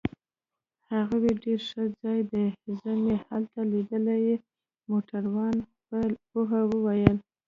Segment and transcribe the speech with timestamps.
[0.93, 2.45] هغه ډیر ښه ځای دی،
[2.81, 4.35] زه مې هلته لیدلی يې.
[4.89, 5.55] موټروان
[5.87, 5.97] په
[6.29, 7.17] پوهه وویل.